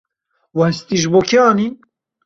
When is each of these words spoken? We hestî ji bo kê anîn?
We 0.57 0.63
hestî 0.69 0.95
ji 1.01 1.07
bo 1.13 1.19
kê 1.29 1.37
anîn? 1.49 1.73